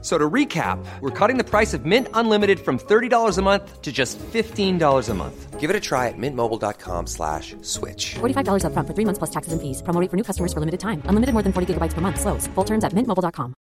[0.00, 3.90] So to recap, we're cutting the price of Mint Unlimited from $30 a month to
[3.90, 5.58] just $15 a month.
[5.58, 8.14] Give it a try at mintmobile.com slash switch.
[8.20, 9.82] $45 upfront for three months plus taxes and fees.
[9.82, 11.02] Promo rate for new customers for limited time.
[11.08, 12.20] Unlimited more than 40 gigabytes per month.
[12.20, 12.46] Slows.
[12.54, 13.54] Full terms at mintmobile.com.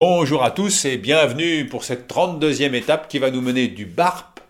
[0.00, 4.40] Bonjour à tous et bienvenue pour cette 32e étape qui va nous mener du Barp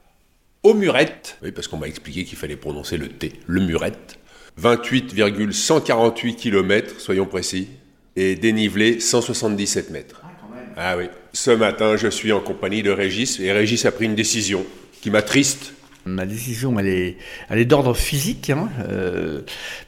[0.65, 1.39] aux Murettes.
[1.43, 4.19] Oui, parce qu'on m'a expliqué qu'il fallait prononcer le T, le Murette.
[4.57, 7.69] 28,148 km, soyons précis,
[8.17, 10.23] et dénivelé 177 mètres.
[10.77, 11.05] Ah oui.
[11.33, 14.65] Ce matin, je suis en compagnie de Régis et Régis a pris une décision
[15.01, 15.73] qui m'attriste.
[16.05, 17.17] Ma décision, elle est,
[17.51, 19.41] elle est d'ordre physique, hein, euh,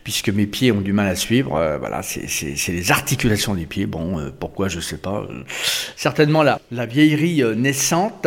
[0.03, 1.57] puisque mes pieds ont du mal à suivre.
[1.57, 2.27] euh, voilà, c'est-
[2.73, 3.87] les articulations des pieds.
[3.87, 5.29] Bon, euh, pourquoi, je sais pas.
[5.95, 8.27] Certainement la, la vieillerie euh, naissante.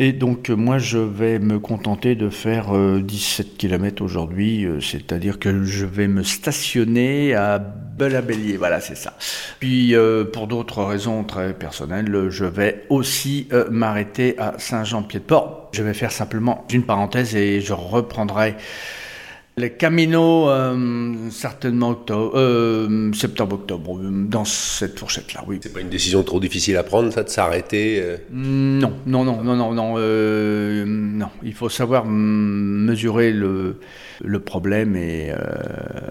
[0.00, 4.80] Et donc, euh, moi, je vais me contenter de faire euh, 17 km aujourd'hui, euh,
[4.80, 9.14] c'est-à-dire que je vais me stationner à Belabellier, voilà, c'est ça.
[9.58, 15.70] Puis, euh, pour d'autres raisons très personnelles, euh, je vais aussi euh, m'arrêter à Saint-Jean-Pied-de-Port.
[15.72, 18.54] Je vais faire simplement une parenthèse et je reprendrai
[19.58, 25.58] les Camino, euh, certainement octobre, euh, septembre-octobre, euh, dans cette fourchette-là, oui.
[25.62, 28.00] C'est pas une décision trop difficile à prendre, ça, de s'arrêter.
[28.02, 28.16] euh.
[28.32, 31.28] Non, non, non, non, non, non, euh, non.
[31.42, 33.76] Il faut savoir mm, mesurer le,
[34.24, 35.36] le problème et euh,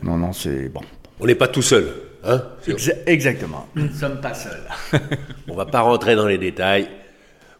[0.03, 0.81] non, non, c'est bon.
[1.19, 1.87] On n'est pas tout seul,
[2.23, 3.67] hein Exa- exactement.
[3.75, 4.61] Nous ne sommes pas seuls.
[5.47, 6.87] On va pas rentrer dans les détails.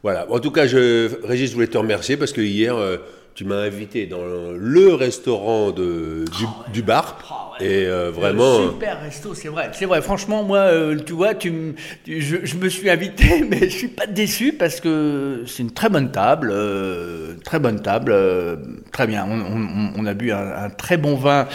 [0.04, 0.30] Voilà.
[0.32, 2.98] En tout cas, je, Régis, je voulais te remercier parce que hier, euh,
[3.38, 4.24] tu m'as invité dans
[4.58, 7.54] le restaurant de, du, du bar.
[7.60, 8.44] Et euh, vraiment.
[8.62, 9.70] euh, Super resto, c'est vrai.
[9.74, 10.02] C'est vrai.
[10.02, 13.88] Franchement, moi, euh, tu vois, tu, tu- je, je me suis invité, mais je suis
[13.90, 18.56] pas déçu parce que c'est une très bonne table, euh, très bonne table, euh,
[18.92, 19.24] très bien.
[19.30, 21.47] On, on- on a bu un, un très bon vin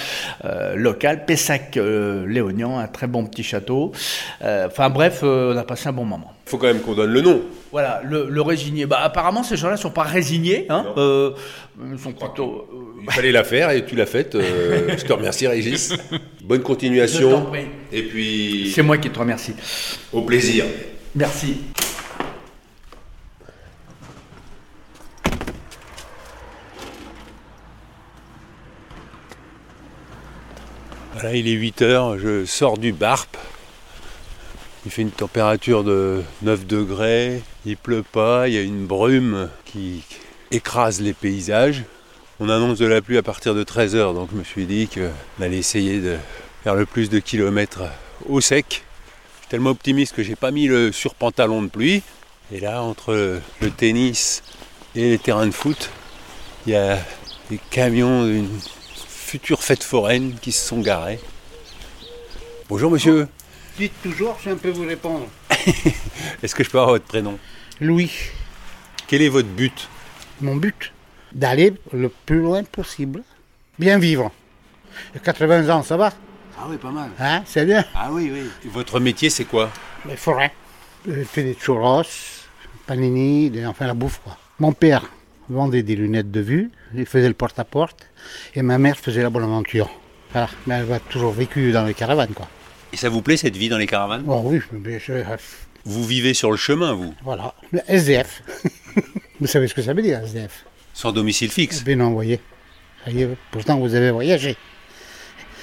[0.45, 3.91] euh, local, Pessac Léognan, un très bon petit château.
[4.43, 6.33] Euh, Enfin bref, euh, on a passé un bon moment.
[6.53, 7.41] Faut quand même qu'on donne le nom.
[7.71, 8.85] Voilà, le, le résigné.
[8.87, 10.67] Bah, apparemment, ces gens-là sont pas résignés.
[10.69, 11.31] Hein, euh,
[11.93, 12.69] ils sont plutôt.
[12.73, 14.35] euh, Il fallait la faire et tu l'as faite.
[14.35, 15.95] euh, je te remercie, Régis.
[16.45, 17.47] Bonne continuation.
[17.47, 17.67] prie.
[17.91, 19.55] Et puis, c'est moi qui te remercie.
[20.13, 20.65] au plaisir.
[21.15, 21.57] Merci.
[31.15, 33.37] Voilà, il est 8 heures, je sors du Barp.
[34.85, 39.49] Il fait une température de 9 degrés, il pleut pas, il y a une brume
[39.65, 40.03] qui
[40.51, 41.85] écrase les paysages.
[42.41, 44.89] On annonce de la pluie à partir de 13 heures, donc je me suis dit
[44.89, 46.17] qu'on allait essayer de
[46.65, 47.85] faire le plus de kilomètres
[48.29, 48.83] au sec.
[49.37, 52.03] Je suis tellement optimiste que j'ai pas mis le surpantalon de pluie.
[52.53, 54.43] Et là, entre le tennis
[54.97, 55.91] et les terrains de foot,
[56.67, 56.99] il y a
[57.51, 58.49] des camions d'une
[59.09, 61.21] future fête foraine qui se sont garés.
[62.69, 63.29] Bonjour monsieur,
[63.79, 65.27] Dites toujours, je peux vous répondre.
[66.43, 67.39] est-ce que je peux avoir votre prénom?
[67.81, 68.11] Louis,
[69.07, 69.89] Quel est votre but?
[70.41, 70.93] Mon but,
[71.33, 73.23] d'aller le plus loin possible.
[73.79, 74.31] Bien vivre.
[75.15, 76.13] Et 80 ans, ça va?
[76.59, 77.11] Ah oui, pas mal.
[77.19, 77.85] Hein C'est bien.
[77.95, 78.71] Ah oui, oui.
[78.71, 79.71] Votre métier c'est quoi?
[80.07, 80.53] Les forêts.
[81.09, 82.03] Je fais des churros,
[82.87, 84.37] panini, des- enfin la bouffe, quoi.
[84.61, 85.03] Mon père
[85.49, 88.07] vendait des lunettes de vue, il faisait le porte-à-porte,
[88.55, 89.91] et ma mère faisait la bonne aventure.
[90.33, 90.49] Voilà.
[90.67, 92.49] Mais elle a toujours vécu dans les caravanes, quoi.
[92.93, 94.25] Et ça vous plaît cette vie dans les caravanes?
[94.29, 95.13] Oh oui, mais je-
[95.85, 97.15] Vous vivez sur le chemin, vous?
[97.25, 97.55] Voilà.
[97.73, 98.43] Le SDF.
[99.41, 100.65] vous savez ce que ça veut dire, SDF
[100.95, 102.41] Sans domicile fixe Ben non, vous voyez.
[103.51, 104.57] Pourtant, vous avez voyagé.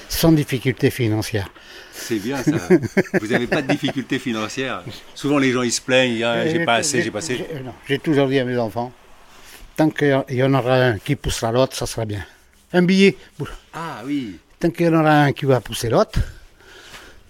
[0.09, 1.49] Sans difficulté financière.
[1.93, 2.57] C'est bien ça.
[3.21, 4.83] vous n'avez pas de difficultés financières.
[5.13, 7.45] Souvent les gens ils se plaignent, Ah, j'ai pas assez, j'ai pas assez.
[7.87, 8.91] J'ai toujours dit à mes enfants,
[9.75, 12.25] tant qu'il y en aura un qui poussera l'autre, ça sera bien.
[12.73, 13.15] Un billet,
[13.73, 14.37] Ah oui.
[14.59, 16.19] tant qu'il y en aura un qui va pousser l'autre,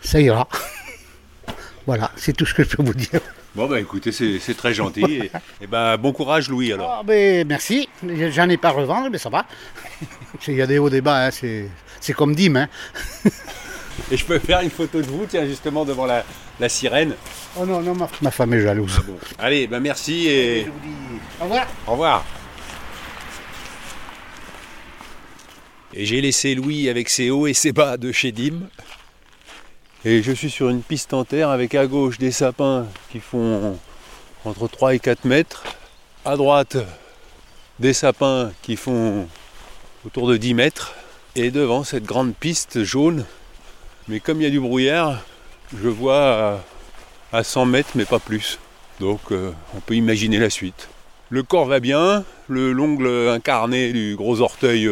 [0.01, 0.47] ça ira.
[1.85, 3.21] voilà, c'est tout ce que je peux vous dire.
[3.55, 5.03] Bon bah écoutez, c'est très gentil.
[5.05, 5.31] Et,
[5.61, 6.97] et ben bon courage Louis alors.
[6.99, 7.89] Ah, ben, merci,
[8.31, 9.45] j'en ai pas à revendre, mais ça va.
[10.47, 11.65] Il y a des hauts débats, hein, c'est
[11.99, 12.55] c'est comme Dim.
[12.55, 12.67] Hein.
[14.11, 16.23] Et je peux faire une photo de vous, tiens, justement devant la,
[16.59, 17.15] la sirène.
[17.57, 19.01] Oh non, non, ma, ma femme est jalouse.
[19.05, 19.17] Bon.
[19.39, 21.67] Allez, ben merci et Je vous dis au revoir.
[21.87, 22.25] au revoir.
[25.93, 28.61] Et j'ai laissé Louis avec ses hauts et ses bas de chez Dim.
[30.05, 33.77] Et je suis sur une piste en terre avec à gauche des sapins qui font
[34.45, 35.63] entre 3 et 4 mètres.
[36.23, 36.77] À droite,
[37.79, 39.27] des sapins qui font
[40.05, 40.95] autour de 10 mètres.
[41.35, 43.25] Et devant cette grande piste jaune.
[44.07, 45.21] Mais comme il y a du brouillard,
[45.77, 46.61] je vois
[47.33, 48.57] à, à 100 mètres, mais pas plus.
[49.01, 50.87] Donc euh, on peut imaginer la suite.
[51.29, 54.89] Le corps va bien, le l'ongle incarné du gros orteil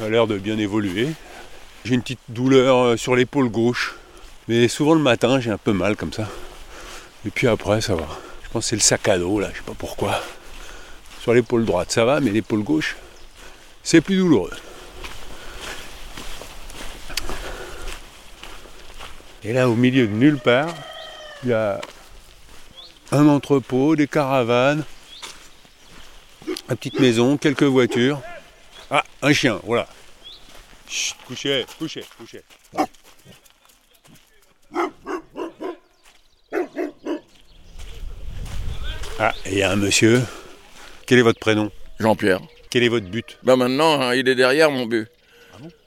[0.00, 1.08] a l'air de bien évoluer.
[1.84, 3.96] J'ai une petite douleur euh, sur l'épaule gauche,
[4.48, 6.28] mais souvent le matin j'ai un peu mal comme ça.
[7.26, 8.06] Et puis après ça va.
[8.42, 10.20] Je pense que c'est le sac à dos là, je sais pas pourquoi.
[11.20, 12.96] Sur l'épaule droite ça va, mais l'épaule gauche,
[13.82, 14.52] c'est plus douloureux.
[19.44, 20.74] Et là au milieu de nulle part,
[21.44, 21.80] il y a
[23.10, 24.84] un entrepôt, des caravanes,
[26.46, 28.20] une petite maison, quelques voitures.
[28.90, 29.86] Ah, un chien, voilà.
[30.88, 32.42] Chut, couchez, couchez, couchez.
[39.24, 40.20] Ah, et il y a un monsieur.
[41.06, 41.70] Quel est votre prénom?
[42.00, 42.40] Jean-Pierre.
[42.70, 43.38] Quel est votre but?
[43.44, 45.06] Bah maintenant, hein, il est derrière mon but.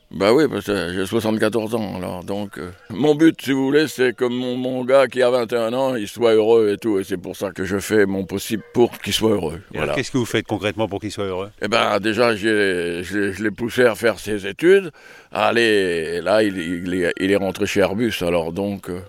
[0.10, 2.58] Bah oui, parce que j'ai 74 ans, alors donc...
[2.60, 5.96] euh, mon but, si vous voulez, c'est que mon, mon gars qui a 21 ans,
[5.98, 8.98] il soit heureux et tout, et c'est pour ça que je fais mon possible pour
[9.00, 9.60] qu'il soit heureux.
[9.74, 9.96] Et Voilà.
[9.96, 11.50] Qu'est-ce que vous faites concrètement pour qu'il soit heureux?
[11.62, 14.92] Eh ben déjà, je l'ai- poussé à faire ses études.
[15.34, 18.90] Allez, et là, il, il est, il est rentré chez Airbus, alors donc...
[18.90, 19.02] euh,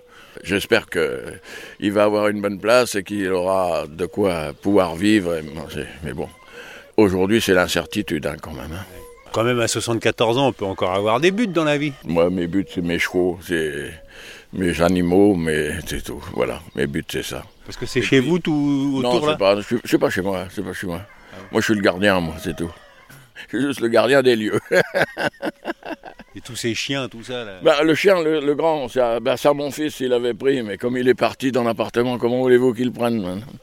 [0.43, 5.35] J'espère qu'il va avoir une bonne place et qu'il aura de quoi pouvoir vivre.
[5.37, 5.85] et manger.
[6.03, 6.27] Mais bon,
[6.97, 8.71] aujourd'hui, c'est l'incertitude hein, quand même.
[8.73, 8.85] hein.
[9.33, 11.93] Quand même à 74 ans, on peut encore avoir des buts dans la vie.
[12.05, 13.91] Moi, mes buts, c'est mes chevaux, c'est
[14.53, 16.23] mes animaux, mais c'est tout.
[16.33, 17.43] Voilà, mes buts, c'est ça.
[17.65, 20.09] Parce que c'est chez vous tout non, autour c'est là pas, je suis- c'est pas
[20.09, 21.01] chez moi, c'est pas chez moi.
[21.51, 22.71] Moi, je suis le gardien, moi, c'est tout.
[23.51, 24.59] Je suis juste le gardien des lieux.
[26.35, 27.53] Et tous ces chiens, tout ça là.
[27.63, 30.77] Bah, le chien, le, le grand, ça, bah, ça, mon fils, il avait pris, mais
[30.77, 33.53] comme il est parti dans l'appartement, comment voulez-vous qu'il prenne maintenant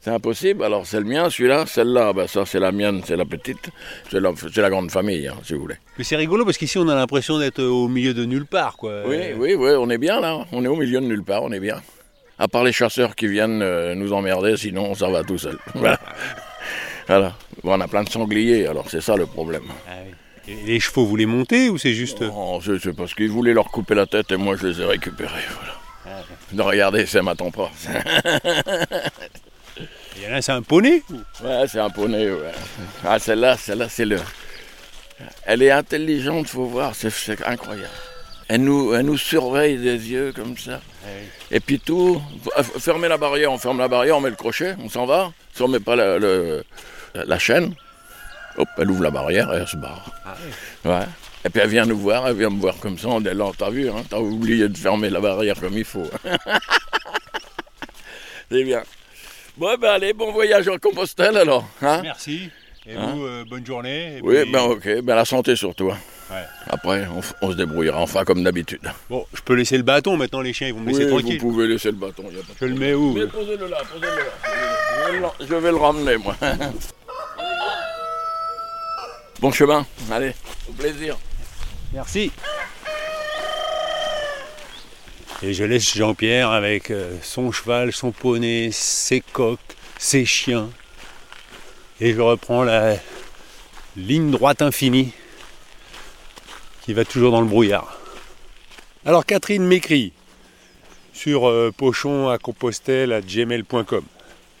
[0.00, 0.64] C'est impossible.
[0.64, 3.68] Alors, c'est le mien, celui-là, celle-là, bah, ça, c'est la mienne, c'est la petite.
[4.10, 5.74] C'est la, grande famille, hein, si vous voulez.
[5.98, 9.02] Mais c'est rigolo parce qu'ici on a l'impression d'être au milieu de nulle part quoi.
[9.06, 10.46] Oui, Euh, oui, oui, on est bien là.
[10.52, 11.82] On est au milieu de nulle part, on est bien.
[12.38, 15.58] À part les chasseurs qui viennent euh, nous emmerder, sinon ça va tout seul.
[15.74, 15.98] Voilà.
[17.06, 17.34] Voilà.
[17.62, 19.64] Bon, on a plein de sangliers, alors c'est ça le problème.
[19.86, 20.12] ah oui.
[20.48, 22.20] Et les chevaux, vous les montez ou c'est juste.
[22.22, 25.30] Non, c'est parce qu'ils voulaient leur couper la tête et moi je les ai récupérés.
[26.04, 26.22] Voilà.
[26.52, 27.70] Non, regardez, ça m'attend pas.
[30.24, 31.02] Et là, c'est un poney
[31.42, 32.52] Ouais, c'est un poney, ouais.
[33.04, 34.18] Ah, celle-là, celle-là, c'est le.
[35.44, 37.10] Elle est intelligente, faut voir, c'est-
[37.46, 37.88] incroyable.
[38.48, 40.80] Elle nous, elle nous surveille des yeux comme ça.
[41.50, 42.20] Et puis tout,
[42.56, 45.32] f- fermez la barrière, on ferme la barrière, on met le crochet, on s'en va.
[45.54, 46.64] Si on met pas la, le-
[47.14, 47.74] la chaîne,
[48.58, 50.10] hop, elle ouvre la barrière et elle se barre.
[50.84, 51.04] Ouais.
[51.44, 53.50] Et puis elle vient nous voir, elle vient me voir comme ça, on dit, là,
[53.56, 56.08] t'as vu, hein, t'as oublié de fermer la barrière comme il faut.
[58.50, 58.82] c'est bien.
[59.56, 61.66] Bon, ben allez, bon voyage en Compostelle alors.
[61.82, 62.50] Hein Merci.
[62.86, 64.16] Et Hein vous, euh, bonne journée.
[64.16, 65.90] et oui, puis- ben ok, ben la santé surtout.
[65.92, 65.98] hein.
[66.30, 66.44] Ouais.
[66.68, 67.06] Après,
[67.42, 68.80] on, se débrouillera, enfin comme d'habitude.
[69.10, 71.40] Bon, je peux laisser le bâton maintenant, les chiens ils vont me laisser Oui, tranquille.
[71.40, 72.22] vous pouvez laisser le bâton.
[72.32, 74.30] y a pas de Je le mets où Mais posez-le là, posez-le là.
[75.06, 76.34] Je vais le- Je vais le ramener, moi.
[79.42, 80.34] bon chemin, allez,
[80.68, 81.18] au plaisir.
[81.92, 82.30] Merci.
[85.42, 89.58] Et je laisse Jean-Pierre avec euh, son cheval, son poney, ses coqs,
[89.98, 90.70] ses chiens.
[92.00, 92.94] Et je reprends la
[93.96, 95.12] ligne droite infinie
[96.82, 97.98] qui va toujours dans le brouillard.
[99.04, 100.12] Alors Catherine m'écrit
[101.12, 104.04] sur euh, pochon à compostelle à gmail.com.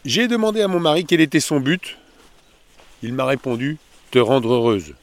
[0.04, 1.98] J'ai demandé à mon mari quel était son but.
[3.04, 3.78] Il m'a répondu
[4.20, 4.94] rendre heureuse.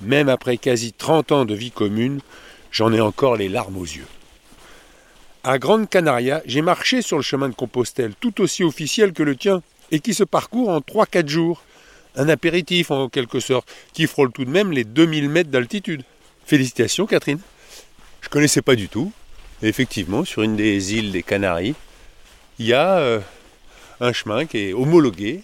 [0.00, 2.20] Même après quasi 30 ans de vie commune,
[2.70, 4.06] j'en ai encore les larmes aux yeux.
[5.44, 9.36] À Grande Canaria, j'ai marché sur le chemin de Compostelle, tout aussi officiel que le
[9.36, 11.62] tien, et qui se parcourt en 3-4 jours.
[12.16, 16.02] Un apéritif en quelque sorte, qui frôle tout de même les 2000 mètres d'altitude.
[16.46, 17.40] Félicitations Catherine.
[18.20, 19.12] Je connaissais pas du tout.
[19.62, 21.74] Effectivement, sur une des îles des Canaries,
[22.58, 23.20] il y a euh,
[24.00, 25.42] un chemin qui est homologué,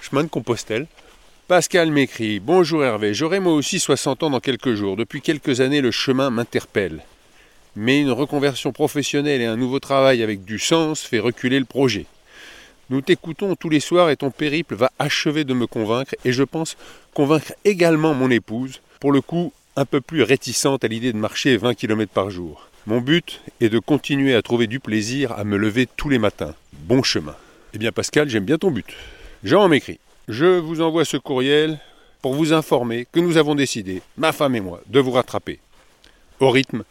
[0.00, 0.86] chemin de Compostelle.
[1.48, 4.96] Pascal m'écrit Bonjour Hervé, j'aurai moi aussi 60 ans dans quelques jours.
[4.96, 7.04] Depuis quelques années, le chemin m'interpelle.
[7.76, 12.06] Mais une reconversion professionnelle et un nouveau travail avec du sens fait reculer le projet.
[12.90, 16.42] Nous t'écoutons tous les soirs et ton périple va achever de me convaincre et je
[16.42, 16.76] pense
[17.14, 21.56] convaincre également mon épouse, pour le coup un peu plus réticente à l'idée de marcher
[21.58, 22.68] 20 km par jour.
[22.86, 26.56] Mon but est de continuer à trouver du plaisir à me lever tous les matins.
[26.72, 27.36] Bon chemin.
[27.72, 28.92] Eh bien Pascal, j'aime bien ton but.
[29.44, 31.78] Jean m'écrit Je vous envoie ce courriel
[32.20, 35.60] pour vous informer que nous avons décidé, ma femme et moi, de vous rattraper.
[36.40, 36.82] Au rythme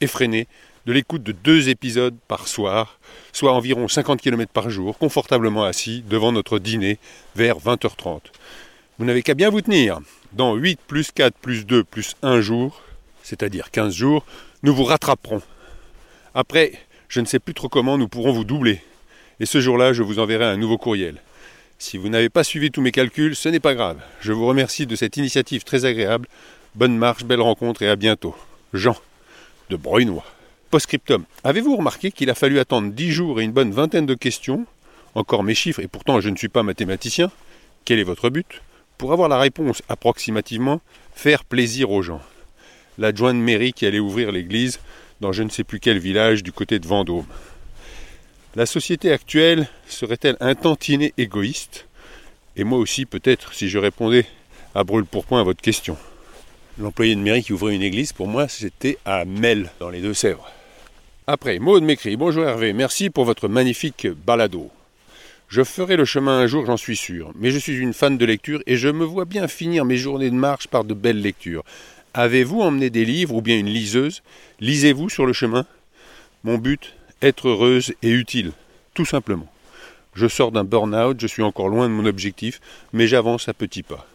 [0.00, 0.46] effréné
[0.86, 2.98] de l'écoute de deux épisodes par soir,
[3.34, 6.98] soit environ 50 km par jour, confortablement assis devant notre dîner
[7.36, 8.20] vers 20h30.
[8.98, 10.00] Vous n'avez qu'à bien vous tenir.
[10.32, 12.80] Dans 8 plus 4 plus 2 plus 1 jour,
[13.22, 14.24] c'est-à-dire 15 jours,
[14.62, 15.42] nous vous rattraperons.
[16.34, 16.72] Après
[17.08, 18.80] Je ne sais plus trop comment nous pourrons vous doubler.
[19.40, 21.20] Et ce jour-là, je vous enverrai un nouveau courriel.
[21.80, 23.98] Si vous n'avez pas suivi tous mes calculs, ce n'est pas grave.
[24.20, 26.26] Je vous remercie de cette initiative très agréable.
[26.74, 28.34] Bonne marche, belle rencontre et à bientôt.
[28.74, 28.96] Jean,
[29.70, 30.24] de Brunois.
[30.72, 31.24] Postscriptum.
[31.44, 34.66] Avez-vous remarqué qu'il a fallu attendre 10 jours et une bonne vingtaine de questions?
[35.14, 37.30] Encore mes chiffres, et pourtant je ne suis pas mathématicien.
[37.84, 38.60] Quel est votre but?
[38.98, 40.80] Pour avoir la réponse approximativement,
[41.14, 42.20] faire plaisir aux gens.
[42.98, 44.80] L'adjoint de mairie qui allait ouvrir l'église
[45.20, 47.24] dans je ne sais plus quel village du côté de Vendôme.
[48.56, 51.86] La société actuelle serait-elle un tantinet égoïste?
[52.56, 54.24] Et moi aussi peut-être si je répondais
[54.74, 55.96] à brûle pourpoint à votre question.
[56.78, 60.50] L'employé de mairie qui ouvrait une église, pour moi, c'était à Mel, dans les Deux-Sèvres.
[61.26, 64.70] Après, Maud m'écrit Bonjour Hervé, merci pour votre magnifique balado.
[65.48, 68.24] Je ferai le chemin un jour, j'en suis sûr, mais je suis une fan de
[68.24, 71.64] lecture et je me vois bien finir mes journées de marche par de belles lectures.
[72.14, 74.22] Avez-vous emmené des livres ou bien une liseuse?
[74.60, 75.66] Lisez-vous sur le chemin?
[76.44, 78.52] Mon but, être heureuse et utile,
[78.94, 79.46] tout simplement.
[80.14, 82.60] Je sors d'un burn-out, je suis encore loin de mon objectif,
[82.92, 84.06] mais j'avance à petits pas.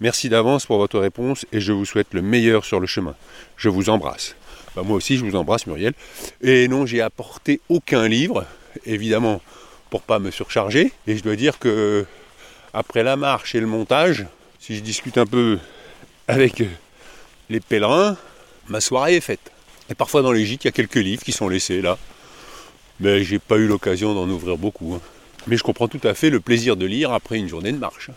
[0.00, 3.14] Merci d'avance pour votre réponse et je vous souhaite le meilleur sur le chemin.
[3.56, 4.36] Je vous embrasse.
[4.76, 5.92] Bah, moi aussi, je vous embrasse, Muriel.
[6.40, 8.46] Et non, j'ai apporté aucun livre,
[8.86, 9.42] évidemment,
[9.90, 10.92] pour pas me surcharger.
[11.08, 12.06] Et je dois dire que
[12.72, 14.26] après la marche et le montage,
[14.60, 15.58] si je discute un peu
[16.28, 16.62] avec
[17.50, 18.16] les pèlerins,
[18.68, 19.50] ma soirée est faite.
[19.90, 21.98] Et parfois dans les gîtes, il y a quelques livres qui sont laissés là.
[23.00, 24.94] Mais j'ai pas eu l'occasion d'en ouvrir beaucoup.
[24.94, 25.00] hein.
[25.46, 28.10] Mais je comprends tout à fait le plaisir de lire après une journée de marche.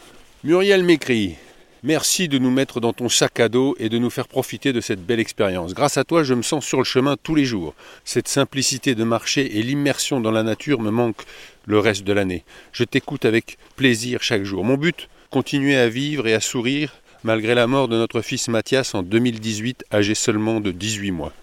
[0.43, 1.35] Muriel m'écrit
[1.83, 4.81] Merci de nous mettre dans ton sac à dos et de nous faire profiter de
[4.81, 5.73] cette belle expérience.
[5.73, 7.73] Grâce à toi, je me sens sur le chemin tous les jours.
[8.05, 11.25] Cette simplicité de marcher et l'immersion dans la nature me manquent
[11.65, 12.43] le reste de l'année.
[12.71, 14.63] Je t'écoute avec plaisir chaque jour.
[14.63, 18.95] Mon but Continuer à vivre et à sourire malgré la mort de notre fils Mathias
[18.95, 21.33] en 2018, âgé seulement de 18 mois.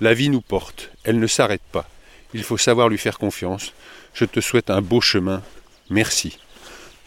[0.00, 1.88] La vie nous porte, elle ne s'arrête pas.
[2.36, 3.72] Il faut savoir lui faire confiance.
[4.12, 5.42] Je te souhaite un beau chemin.
[5.88, 6.38] Merci.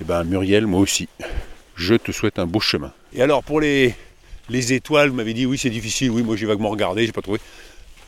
[0.01, 1.07] Eh bien, Muriel, moi aussi.
[1.75, 2.91] Je te souhaite un beau chemin.
[3.13, 3.93] Et alors, pour les,
[4.49, 6.09] les étoiles, vous m'avez dit, oui, c'est difficile.
[6.09, 7.39] Oui, moi, j'ai vaguement regardé, j'ai pas trouvé.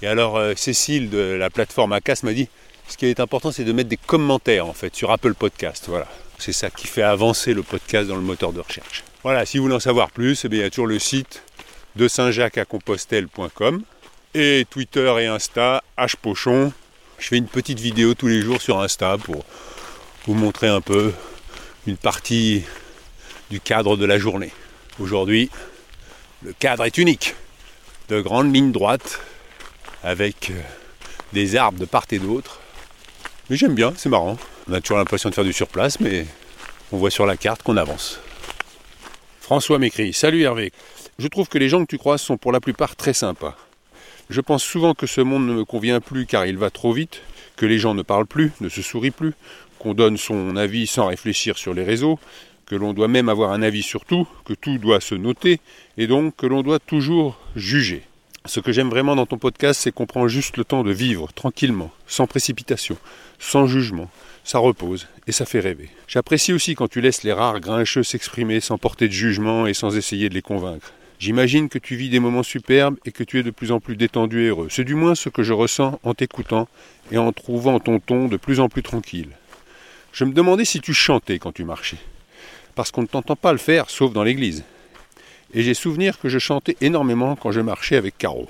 [0.01, 2.49] Et alors, euh, Cécile de la plateforme ACAS m'a dit,
[2.87, 5.85] ce qui est important, c'est de mettre des commentaires, en fait, sur Apple Podcast.
[5.87, 6.07] Voilà.
[6.39, 9.03] C'est ça qui fait avancer le podcast dans le moteur de recherche.
[9.21, 11.43] Voilà, si vous voulez en savoir plus, eh bien, il y a toujours le site
[11.95, 13.83] de saint-jacques-à-compostelle.com
[14.33, 16.73] et Twitter et Insta, hpochon.
[17.21, 19.45] Je fais une petite vidéo tous les jours sur Insta pour
[20.25, 21.13] vous montrer un peu
[21.85, 22.63] une partie
[23.51, 24.51] du cadre de la journée.
[24.99, 25.51] Aujourd'hui,
[26.41, 27.35] le cadre est unique.
[28.09, 29.21] De grandes lignes droites
[30.03, 30.59] avec euh,
[31.31, 32.59] des arbres de part et d'autre.
[33.51, 34.37] Mais j'aime bien, c'est marrant.
[34.67, 36.25] On a toujours l'impression de faire du surplace, mais
[36.91, 38.19] on voit sur la carte qu'on avance.
[39.41, 40.73] François m'écrit Salut Hervé,
[41.19, 43.55] je trouve que les gens que tu croises sont pour la plupart très sympas.
[44.31, 47.21] Je pense souvent que ce monde ne me convient plus car il va trop vite,
[47.57, 49.33] que les gens ne parlent plus, ne se sourient plus,
[49.77, 52.17] qu'on donne son avis sans réfléchir sur les réseaux,
[52.65, 55.59] que l'on doit même avoir un avis sur tout, que tout doit se noter,
[55.97, 58.03] et donc que l'on doit toujours juger.
[58.45, 61.33] Ce que j'aime vraiment dans ton podcast, c'est qu'on prend juste le temps de vivre
[61.33, 62.95] tranquillement, sans précipitation,
[63.37, 64.09] sans jugement.
[64.45, 65.89] Ça repose et ça fait rêver.
[66.07, 69.97] J'apprécie aussi quand tu laisses les rares grincheux s'exprimer sans porter de jugement et sans
[69.97, 70.93] essayer de les convaincre.
[71.21, 73.95] J'imagine que tu vis des moments superbes et que tu es de plus en plus
[73.95, 74.69] détendu et heureux.
[74.71, 76.67] C'est du moins ce que je ressens en t'écoutant
[77.11, 79.29] et en trouvant ton ton de plus en plus tranquille.
[80.13, 81.99] Je me demandais si tu chantais quand tu marchais.
[82.73, 84.63] Parce qu'on ne t'entend pas le faire, sauf dans l'église.
[85.53, 88.49] Et j'ai souvenir que je chantais énormément quand je marchais avec Caro.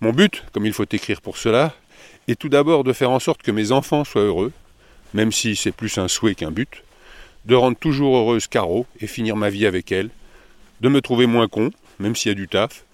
[0.00, 1.74] Mon but, comme il faut écrire pour cela,
[2.28, 4.52] est tout d'abord de faire en sorte que mes enfants soient heureux,
[5.14, 6.84] même si c'est plus un souhait qu'un but,
[7.46, 10.10] de rendre toujours heureuse Caro et finir ma vie avec elle,
[10.80, 12.84] de me trouver moins con, même s'il y a du taf,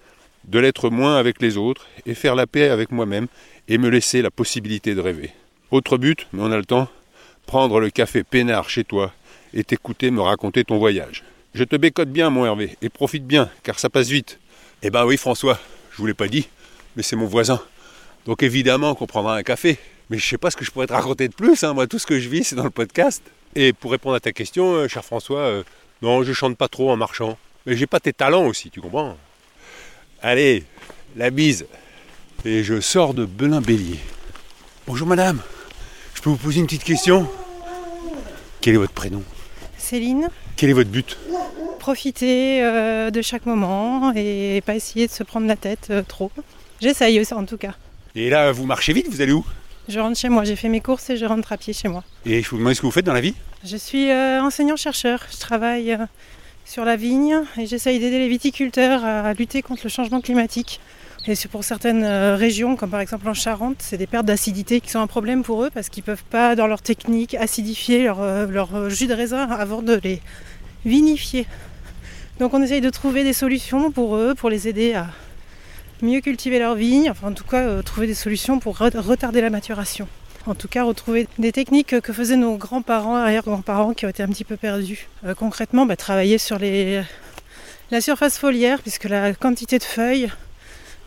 [0.45, 3.27] de l'être moins avec les autres et faire la paix avec moi-même
[3.67, 5.31] et me laisser la possibilité de rêver.
[5.71, 6.87] Autre but, mais on a le temps,
[7.47, 9.11] prendre le café peinard chez toi
[9.53, 11.23] et t'écouter me raconter ton voyage.
[11.53, 14.39] Je te bécote bien, mon Hervé, et profite bien, car ça passe vite.
[14.83, 15.59] Eh ben oui, François,
[15.91, 16.47] je vous l'ai pas dit,
[16.95, 17.61] mais c'est mon voisin.
[18.25, 19.77] Donc évidemment qu'on prendra un café.
[20.09, 21.63] Mais je sais pas ce que je pourrais te raconter de plus.
[21.63, 21.73] hein.
[21.73, 23.23] Moi, tout ce que je vis, c'est dans le podcast.
[23.55, 25.63] Et pour répondre à ta question, euh, cher François, euh,
[26.03, 27.39] non, je chante pas trop en marchant.
[27.65, 29.17] Mais j'ai pas tes talents aussi, tu comprends?
[30.21, 30.63] Allez,
[31.15, 31.65] la bise.
[32.43, 33.99] Et je sors de Belin-Bélier.
[34.85, 35.41] Bonjour madame,
[36.13, 37.27] je peux vous poser une petite question?
[38.61, 39.23] Quel est votre prénom?
[39.79, 41.17] Céline, Quel est votre but?
[41.79, 46.31] Profiter euh, de chaque moment et pas essayer de se prendre la tête euh, trop.
[46.81, 47.73] J'essaye ça en tout cas.
[48.13, 49.45] Et là, vous marchez vite, vous allez où?
[49.87, 52.03] Je rentre chez moi, j'ai fait mes courses et je rentre à pied chez moi.
[52.25, 53.33] Et je vous demande ce que vous faites dans la vie?
[53.63, 55.97] Je suis euh, enseignant-chercheur, je travaille
[56.65, 60.79] sur la vigne et j'essaye d'aider les viticulteurs à lutter contre le changement climatique
[61.27, 64.81] Et c'est pour certaines euh, régions, comme par exemple en Charente, c'est des pertes d'acidité
[64.81, 68.03] qui sont un problème pour eux parce qu'ils ne peuvent pas, dans leur technique, acidifier
[68.03, 70.21] leur, euh, leur jus de raisin avant de les
[70.85, 71.45] vinifier.
[72.39, 75.07] Donc on essaye de trouver des solutions pour eux, pour les aider à
[76.01, 79.41] mieux cultiver leur vigne, enfin en tout cas euh, trouver des solutions pour re- retarder
[79.41, 80.07] la maturation.
[80.47, 84.27] En tout cas, retrouver des techniques que faisaient nos grands-parents, arrière-grands-parents qui ont été un
[84.27, 85.07] petit peu perdus.
[85.25, 87.01] Euh, concrètement, bah, travailler sur les,
[87.89, 90.31] la surface foliaire, puisque la quantité de feuilles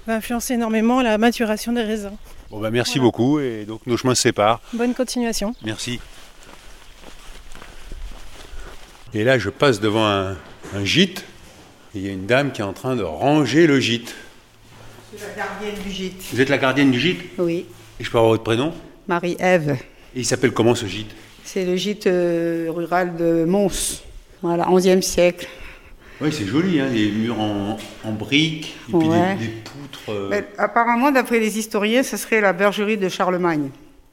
[0.08, 2.16] va influencer énormément la maturation des raisins.
[2.50, 3.02] Bon bah merci Voilà.
[3.10, 4.60] beaucoup et donc nos chemins se séparent.
[4.72, 5.54] Bonne continuation.
[5.64, 6.00] Merci.
[9.12, 10.36] Et là, je passe devant un,
[10.74, 11.24] un gîte.
[11.94, 14.14] Il y a une dame qui est en train de ranger le gîte.
[15.16, 16.22] C'est la gardienne du gîte.
[16.32, 17.20] Vous êtes la gardienne du gîte?
[17.38, 17.66] Oui,
[18.00, 18.72] Et je peux avoir votre prénom?
[19.08, 19.76] Marie-Ève.
[20.14, 21.10] Et il s'appelle comment ce gîte?
[21.44, 24.02] C'est le gîte euh, rural de Mons.
[24.42, 25.48] Voilà, 11e siècle.
[26.20, 29.36] Oui, c'est joli, hein, des murs en, en briques, et puis Ouais.
[29.36, 30.00] des, des poutres.
[30.10, 33.70] euh, Mais apparemment, d'après les historiens, ce serait la bergerie de Charlemagne.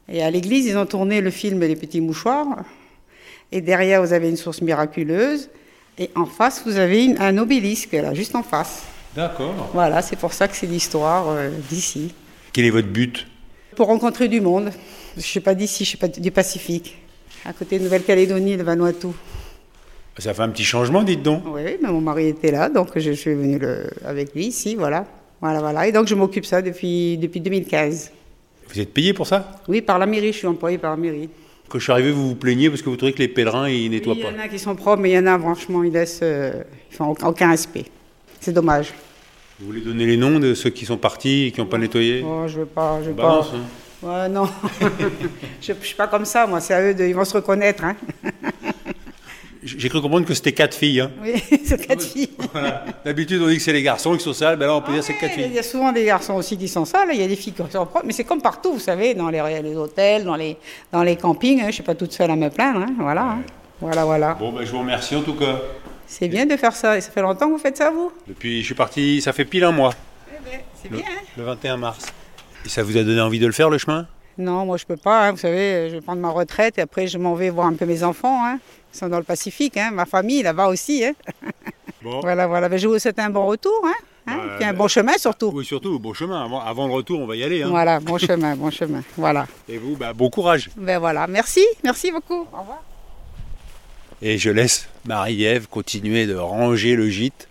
[0.07, 2.63] Et à l'église, ils ont tourné le film Les Petits Mouchoirs.
[3.51, 5.49] Et derrière, vous avez une source miraculeuse.
[5.97, 8.83] Et en face, vous avez une- un obélisque, là, juste en face.
[9.15, 9.69] D'accord.
[9.73, 12.13] Voilà, c'est pour ça que c'est l'histoire euh, d'ici.
[12.53, 13.25] Quel est votre but?
[13.75, 14.71] Pour rencontrer du monde.
[15.15, 16.97] Je ne suis pas d'ici, je suis pas du Pacifique.
[17.45, 19.07] À côté de Nouvelle-Calédonie, le Vanuatu.
[20.17, 21.43] Ça fait un petit changement, dites donc.
[21.47, 25.05] Oui, mais mon mari était là, donc je suis venue le- avec lui ici, voilà.
[25.41, 25.87] Voilà, voilà.
[25.87, 28.11] Et donc je m'occupe ça depuis, depuis 2015.
[28.69, 29.61] Vous êtes payé pour ça?
[29.67, 31.29] Oui, par la mairie, je suis employée par la mairie.
[31.67, 33.89] Quand je suis arrivé, vous vous plaignez parce que vous trouvez que les pèlerins, ils
[33.91, 34.41] nettoient Oui, il y pas.
[34.41, 36.19] en a qui sont propres, mais il y en a, franchement, ils laissent.
[36.23, 37.85] euh, ils font aucun- aucun respect.
[38.39, 38.93] C'est dommage.
[39.59, 42.23] Vous voulez donner les noms de ceux qui sont partis et qui n'ont pas nettoyé
[42.27, 42.99] Oh, je veux pas.
[43.01, 43.55] Je veux Balance, pas.
[43.57, 44.23] hein.
[44.23, 44.49] Ouais, non.
[45.61, 46.59] je ne suis pas comme ça, moi.
[46.59, 47.05] C'est à eux de.
[47.05, 47.95] Ils vont se reconnaître, hein.
[49.63, 50.99] J'ai cru comprendre que c'était quatre filles.
[50.99, 51.11] hein.
[51.23, 52.29] Oui, c'est quatre filles.
[52.53, 52.85] Voilà.
[53.03, 55.01] D'habitude, on dit que c'est les garçons qui sont sales, ben là, on peut dire
[55.01, 55.53] que c'est quatre Il filles.
[55.53, 57.61] y a souvent des garçons aussi qui sont sales, il y a des filles qui
[57.71, 60.55] sont propres, mais c'est comme partout, vous savez, dans les, les hôtels, dans les,
[60.91, 63.37] dans les campings, hein, je ne suis pas toute seule à me plaindre, hein, voilà.
[63.81, 64.35] Voilà, voilà.
[64.35, 65.59] Bon, ben, je vous remercie en tout cas.
[66.07, 68.11] C'est bien de faire ça, et ça fait longtemps que vous faites ça, vous?
[68.27, 69.93] Depuis, je suis parti, ça fait pile un mois,
[70.81, 72.05] C'est le, bien, hein le 21 mars.
[72.65, 74.07] Et ça vous a donné envie de le faire, le chemin?
[74.37, 77.07] Non, moi je peux pas, hein, vous savez, je vais prendre ma retraite et après
[77.07, 78.59] je m'en vais voir un peu mes enfants, hein.
[78.93, 81.03] Ils sont dans le Pacifique, ma famille là-bas aussi.
[82.01, 82.19] Bon.
[82.19, 83.93] Voilà, voilà, Ben, je vous souhaite un bon retour, hein,
[84.27, 85.49] Bah, puis un bah, bon chemin surtout.
[85.51, 86.43] Oui, surtout, bon chemin.
[86.45, 87.63] Avant, avant le retour, on va y aller.
[87.63, 87.69] hein.
[87.69, 89.47] Voilà, bon chemin, bon chemin, voilà.
[89.67, 90.69] Et vous, bah, bon courage.
[90.77, 92.83] Ben voilà, merci, merci beaucoup, au revoir.
[94.21, 97.47] Et je laisse Marie-Ève continuer de ranger le gîte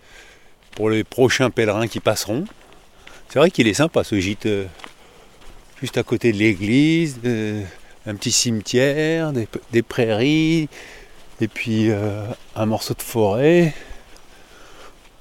[0.72, 2.44] pour les prochains pèlerins qui passeront.
[3.28, 4.64] C'est vrai qu'il est sympa ce gîte, euh,
[5.80, 7.62] juste à côté de l'église, euh,
[8.06, 9.32] un petit cimetière,
[9.72, 10.68] des, prairies,
[11.40, 13.74] et puis euh, un morceau de forêt.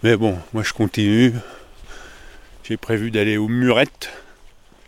[0.03, 1.33] Mais bon, moi je continue.
[2.63, 4.09] J'ai prévu d'aller aux murettes.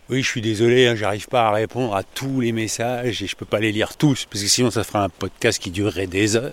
[0.08, 3.34] Oui, je suis désolé, hein, j'arrive pas à répondre à tous les messages et je
[3.34, 6.36] peux pas les lire tous, parce que sinon ça fera un podcast qui durerait des
[6.36, 6.52] heures.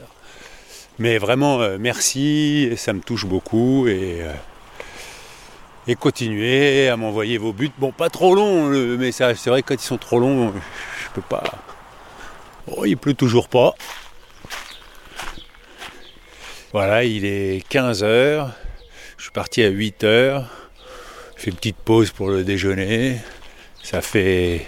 [0.97, 4.33] Mais vraiment, euh, merci, ça me touche beaucoup et, euh,
[5.85, 7.69] et continuez à m'envoyer vos buts.
[7.77, 10.51] Bon, pas trop long le message, c'est vrai que quand ils sont trop longs,
[11.03, 11.43] je peux pas.
[12.65, 13.75] Oh, il pleut toujours pas.
[16.71, 18.49] Voilà, il est 15h,
[19.17, 20.43] je suis parti à 8h,
[21.35, 23.19] je fais une petite pause pour le déjeuner.
[23.83, 24.65] Ça fait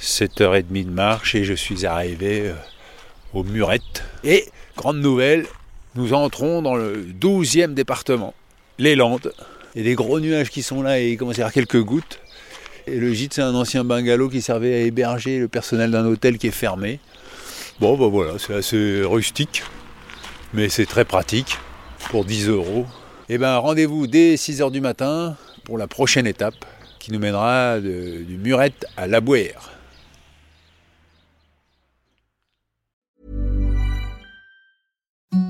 [0.00, 2.54] 7h30 de marche et je suis arrivé euh,
[3.34, 4.04] aux Murettes.
[4.22, 5.46] Et, grande nouvelle,
[5.96, 8.32] nous entrons dans le 12e département,
[8.78, 9.32] les Landes.
[9.74, 11.52] Il y a des gros nuages qui sont là et il commence à y avoir
[11.52, 12.20] quelques gouttes.
[12.86, 16.38] Et le gîte, c'est un ancien bungalow qui servait à héberger le personnel d'un hôtel
[16.38, 17.00] qui est fermé.
[17.80, 19.64] Bon, bah voilà, c'est assez rustique,
[20.54, 21.58] mais c'est très pratique
[22.10, 22.86] pour 10 euros.
[23.28, 26.64] Et ben rendez-vous dès 6h du matin pour la prochaine étape
[27.00, 29.70] qui nous mènera de- du Murette à La Bouère.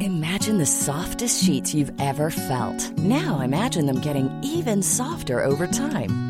[0.00, 2.96] Imagine the softest sheets you've ever felt.
[2.98, 6.29] Now imagine them getting even softer over time.